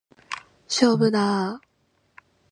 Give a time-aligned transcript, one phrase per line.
[0.67, 1.61] 勝負だー！